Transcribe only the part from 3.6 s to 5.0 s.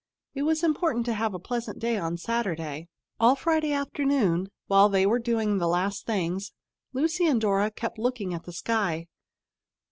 afternoon, while